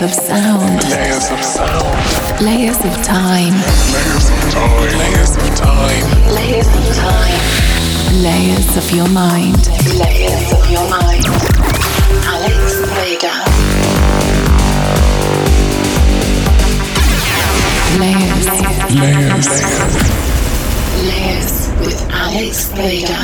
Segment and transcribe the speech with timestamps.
[0.00, 0.82] Layers of sound.
[0.88, 2.40] Layers of sound.
[2.40, 3.52] Layers of time.
[3.52, 4.96] Layers of time.
[5.04, 6.04] Layers of time.
[6.32, 7.40] Layers of time.
[8.22, 9.68] Layers of your mind.
[10.00, 11.26] Layers of your mind.
[12.24, 13.44] Alex Vega.
[18.00, 18.46] Layers.
[18.96, 19.48] Layers.
[21.04, 23.20] Layers with Alex Vega.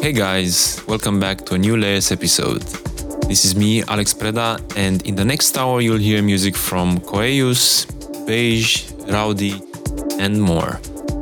[0.00, 2.64] Hey guys, welcome back to a new Layers episode.
[3.32, 7.86] This is me, Alex Preda, and in the next hour you'll hear music from Coeus,
[8.26, 9.58] Beige, Rowdy,
[10.18, 10.78] and more.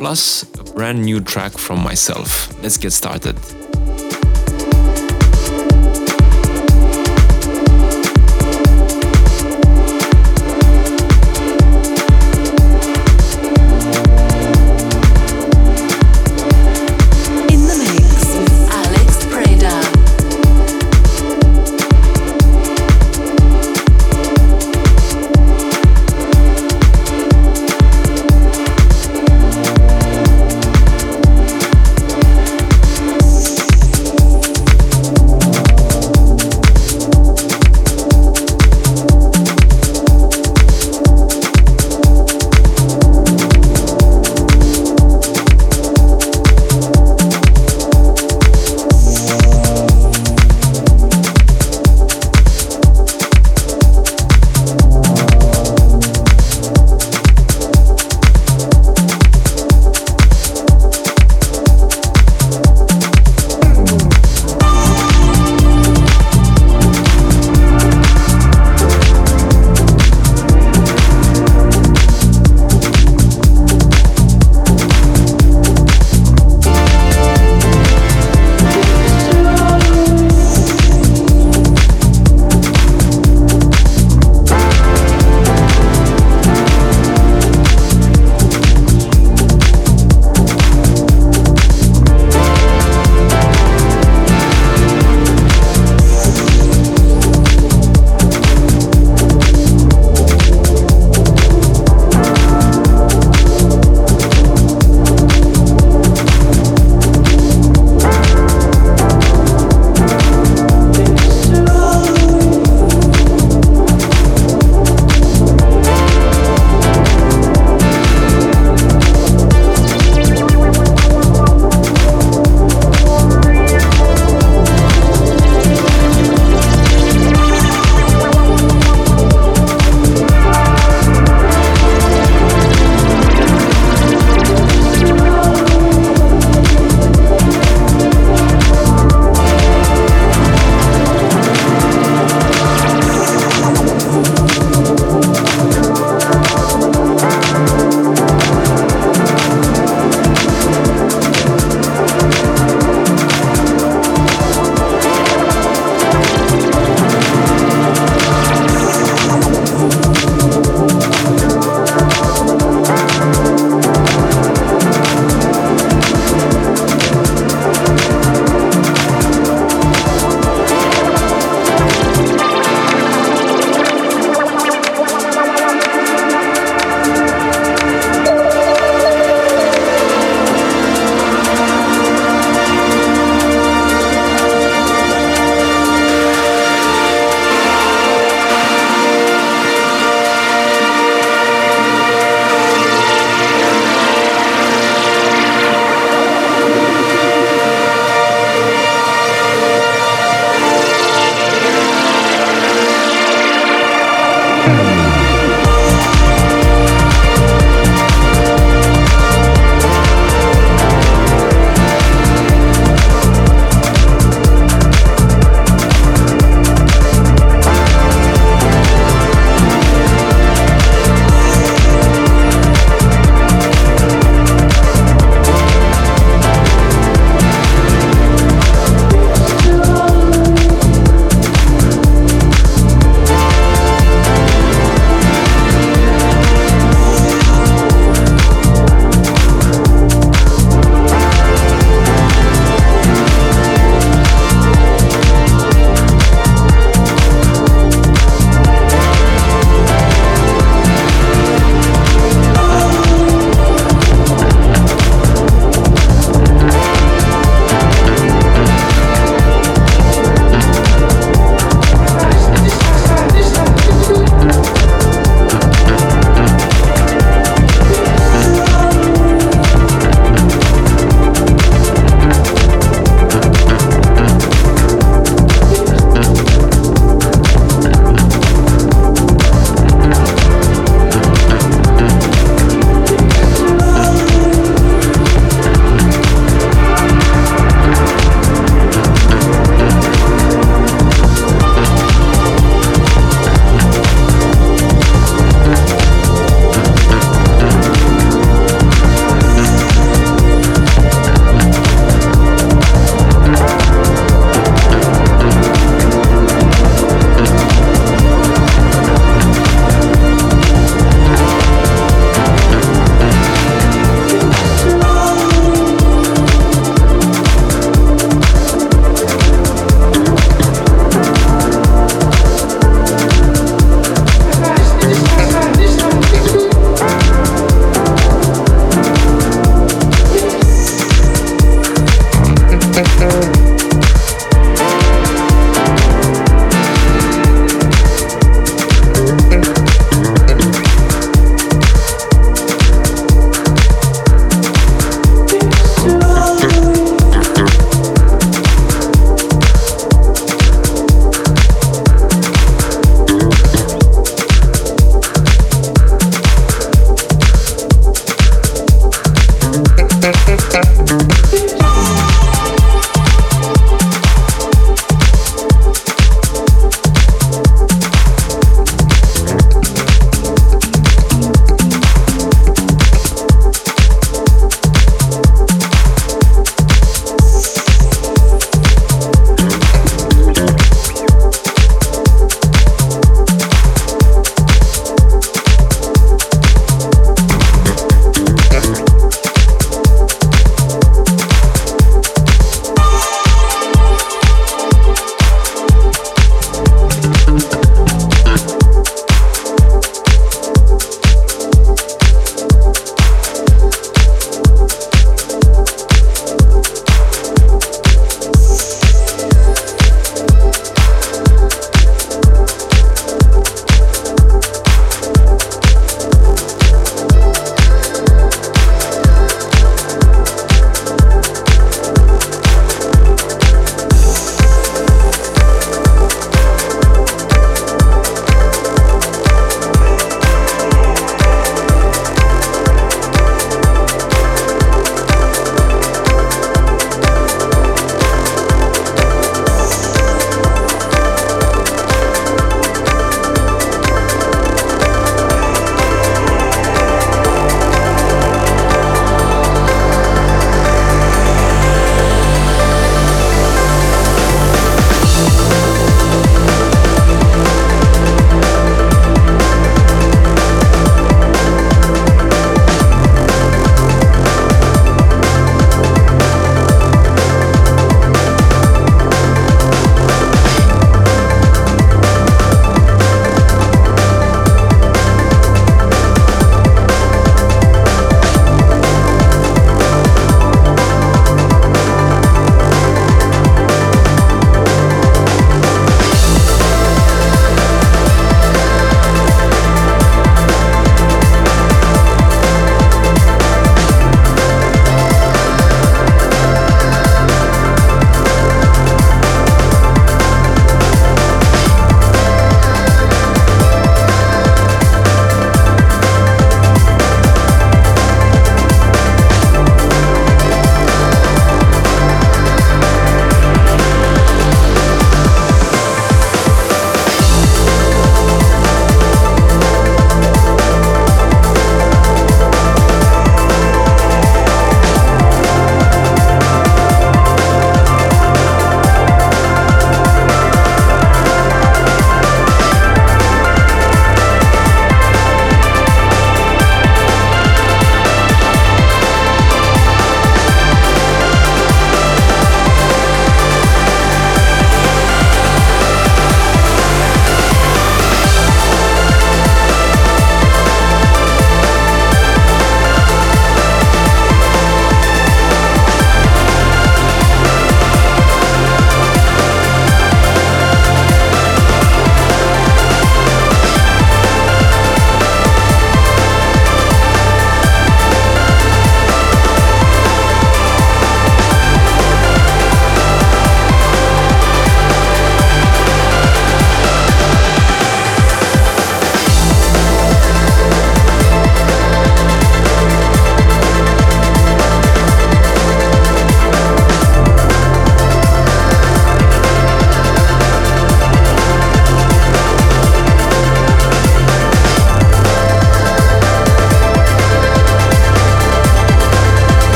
[0.00, 2.52] Plus, a brand new track from myself.
[2.62, 3.38] Let's get started.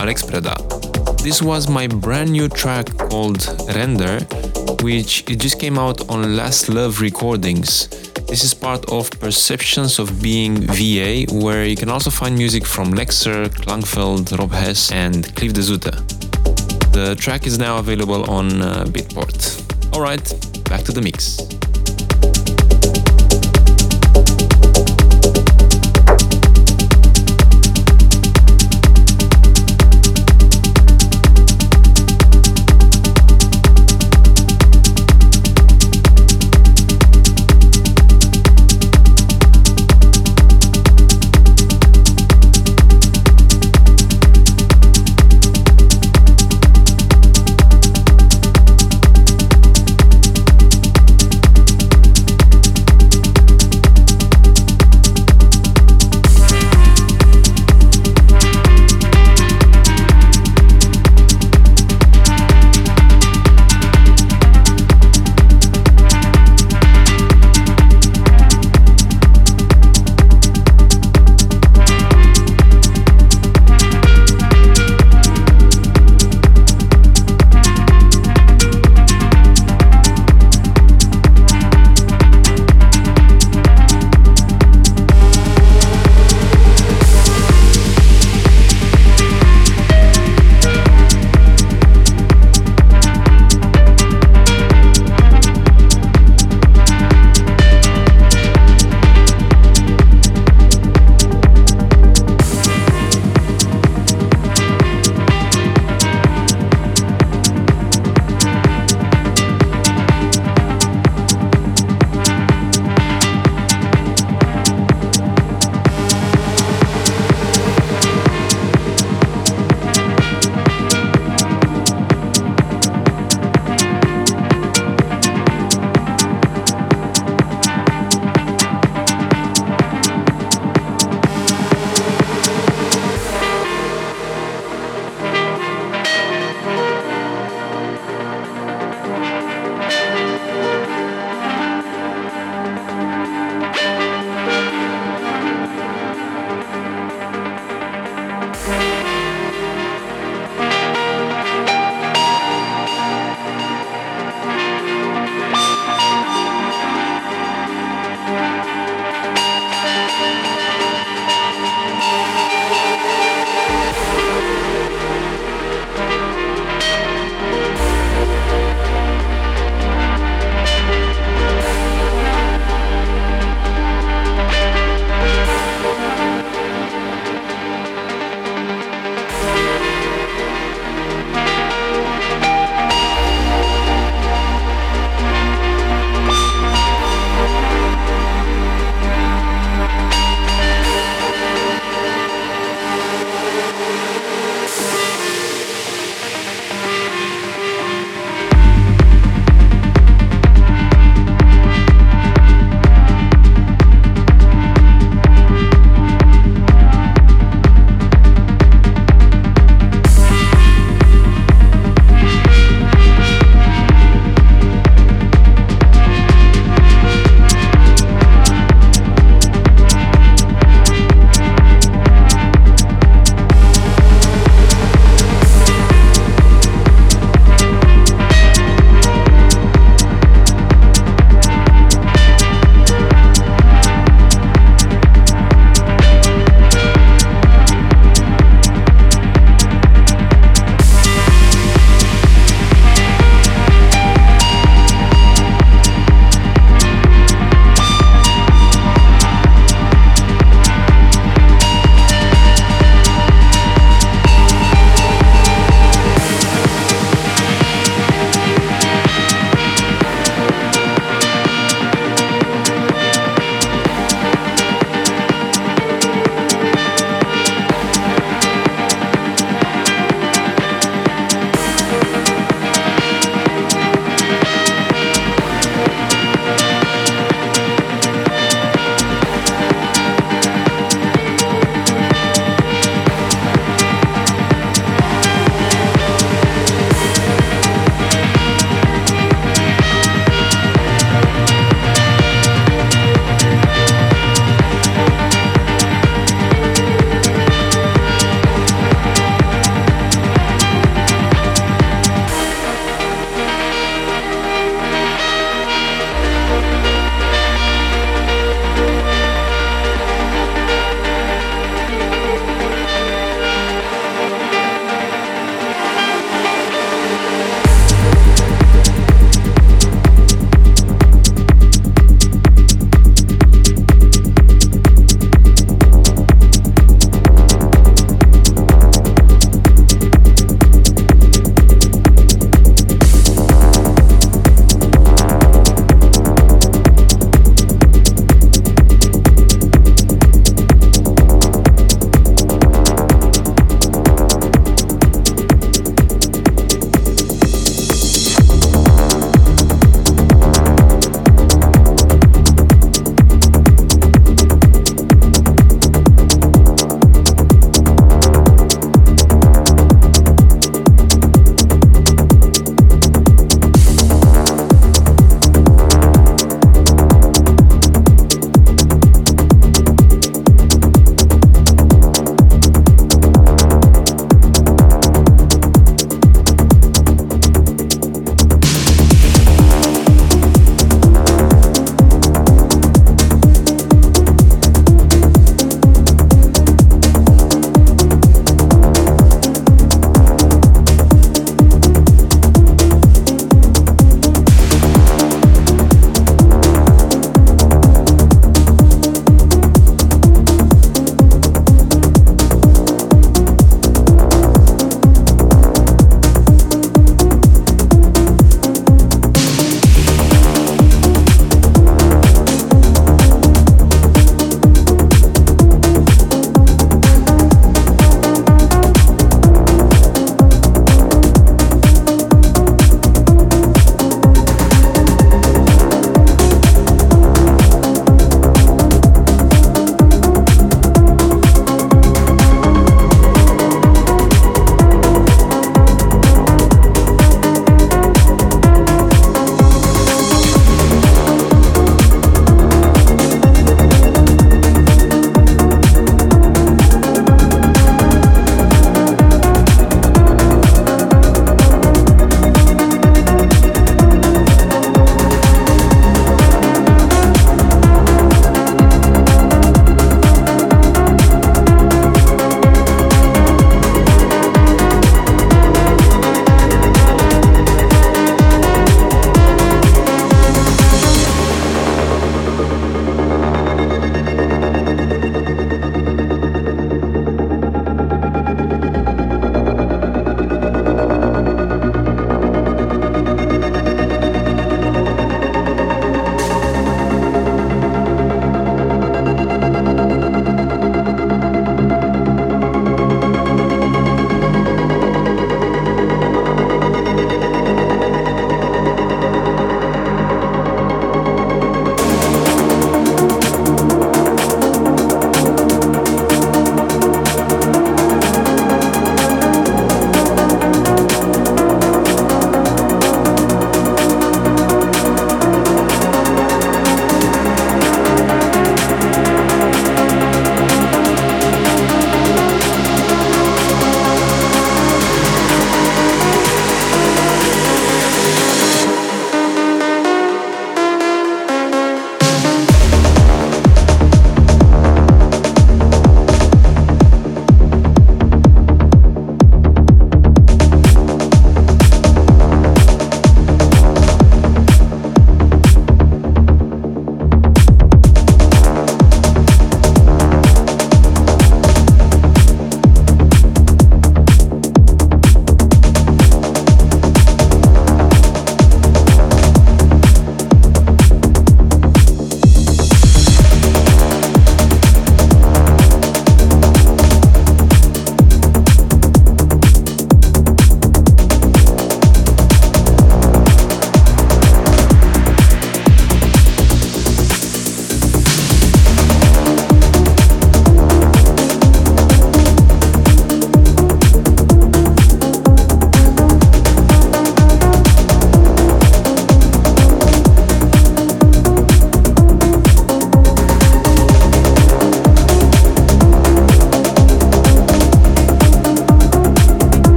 [0.00, 0.56] Alex Preda.
[1.22, 3.46] This was my brand new track called
[3.76, 4.20] Render,
[4.82, 7.88] which it just came out on Last Love Recordings.
[8.26, 12.94] This is part of Perceptions of Being VA, where you can also find music from
[12.94, 15.94] Lexer, Klangfeld, Rob Hess, and Cliff de Zoete.
[16.92, 18.86] The track is now available on uh.
[19.92, 20.24] Alright,
[20.64, 21.59] back to the mix.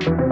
[0.00, 0.28] At the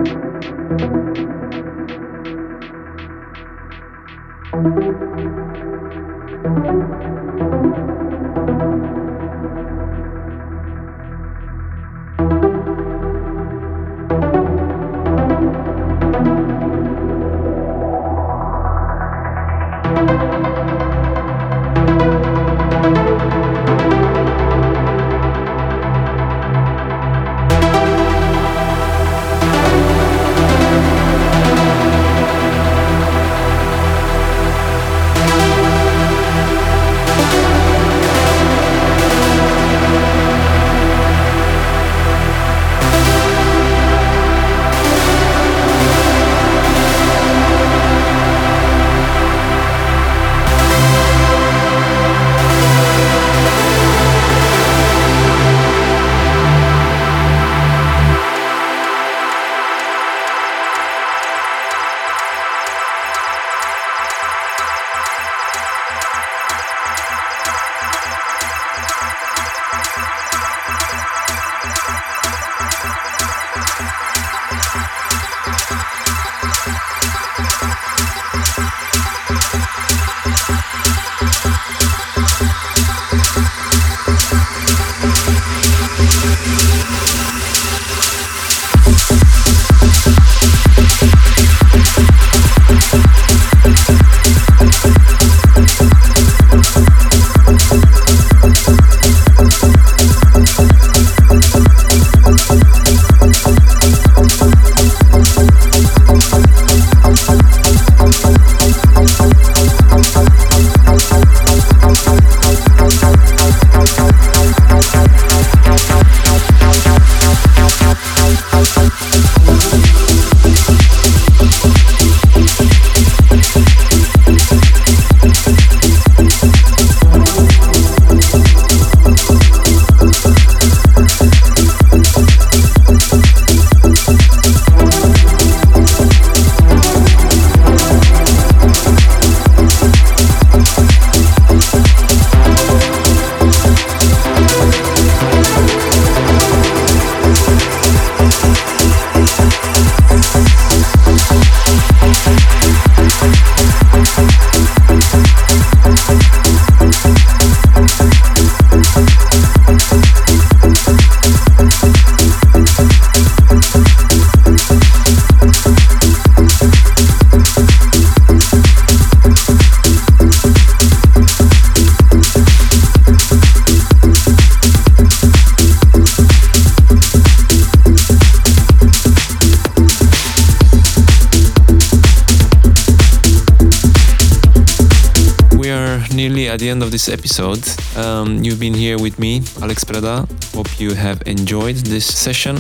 [186.77, 187.65] end of this episode.
[187.97, 190.17] Um, you've been here with me, Alex Preda.
[190.55, 192.57] Hope you have enjoyed this session.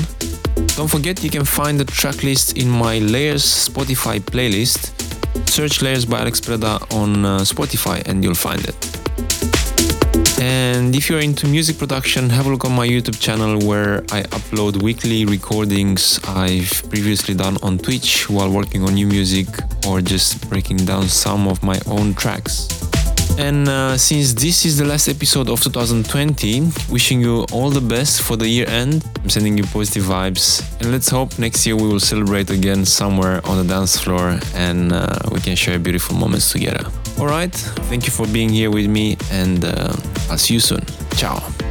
[0.78, 4.80] Don't forget you can find the tracklist in my Layers Spotify playlist.
[5.50, 8.76] Search Layers by Alex Preda on uh, Spotify and you'll find it.
[10.40, 14.22] And if you're into music production, have a look on my YouTube channel where I
[14.38, 19.46] upload weekly recordings I've previously done on Twitch while working on new music
[19.86, 22.75] or just breaking down some of my own tracks.
[23.38, 28.22] And uh, since this is the last episode of 2020, wishing you all the best
[28.22, 29.04] for the year end.
[29.22, 30.64] I'm sending you positive vibes.
[30.80, 34.92] And let's hope next year we will celebrate again somewhere on the dance floor and
[34.92, 36.84] uh, we can share beautiful moments together.
[37.18, 37.54] Alright,
[37.88, 39.94] thank you for being here with me and uh,
[40.30, 40.84] I'll see you soon.
[41.16, 41.65] Ciao.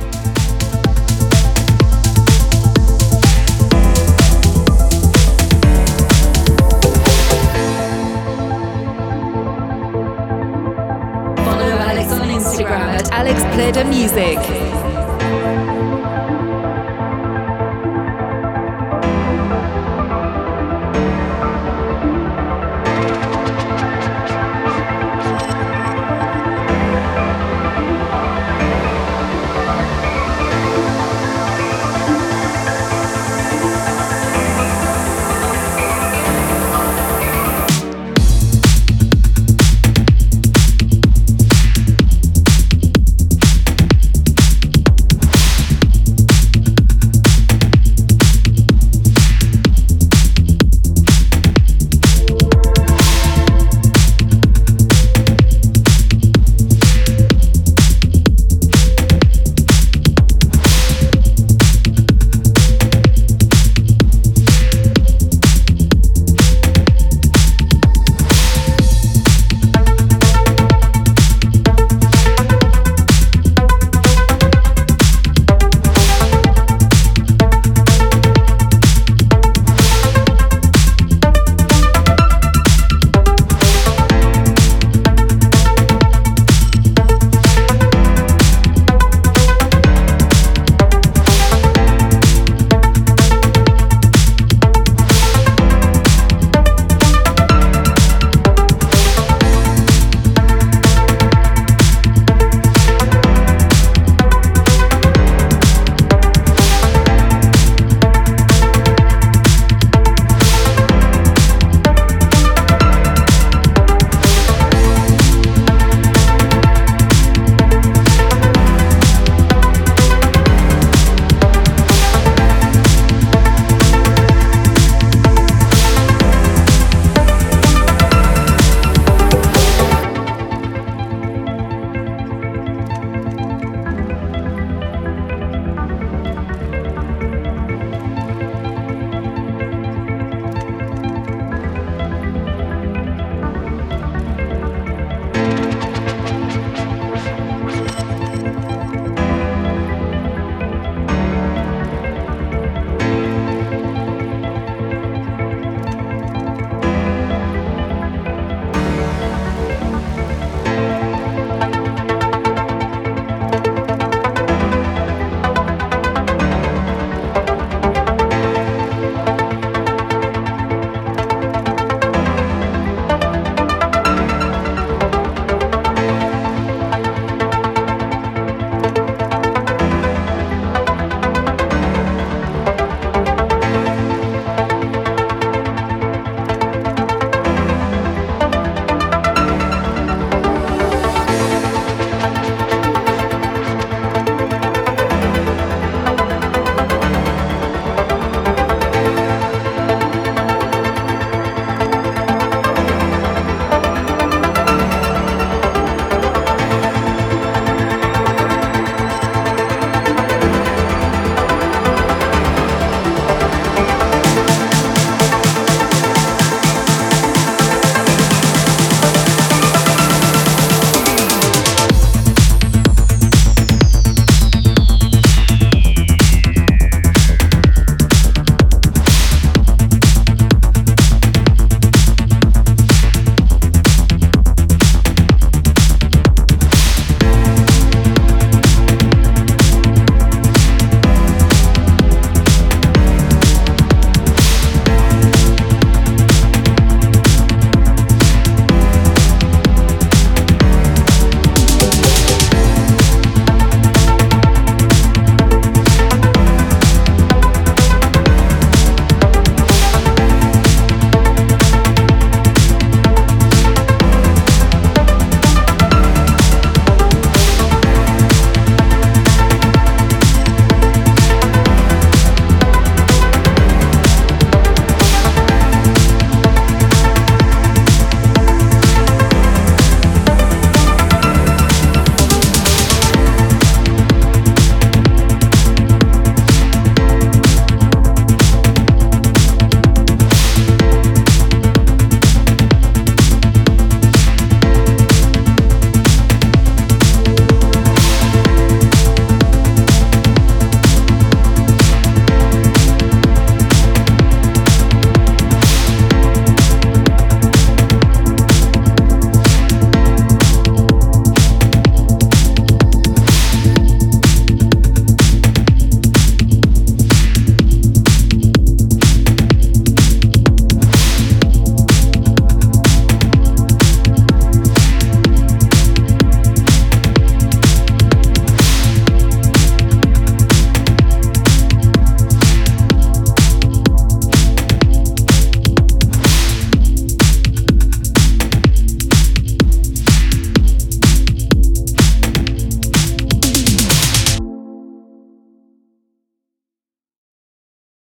[13.65, 14.64] Preda Music.